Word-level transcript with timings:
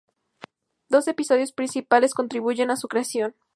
Dos 0.89 1.07
episodios 1.07 1.51
principales 1.51 2.15
contribuyeron 2.15 2.71
a 2.71 2.75
su 2.75 2.87
creación. 2.87 3.35